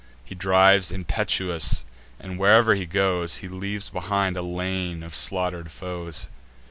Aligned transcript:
He 0.25 0.33
drives 0.33 0.91
impetuous, 0.91 1.85
and, 2.19 2.39
where'er 2.39 2.73
he 2.73 2.87
goes, 2.87 3.37
He 3.45 3.47
leaves 3.47 3.89
behind 3.89 4.35
a 4.35 4.41
lane 4.41 5.03
of 5.03 5.13
slaughter'd 5.15 5.69
foes. 5.71 6.27